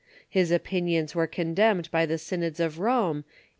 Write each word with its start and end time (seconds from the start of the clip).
His 0.27 0.49
opinions 0.51 1.13
were 1.13 1.27
condemned 1.27 1.91
by 1.91 2.07
the 2.07 2.17
synods 2.17 2.59
of 2.59 2.79
Rome, 2.79 3.19
a. 3.29 3.31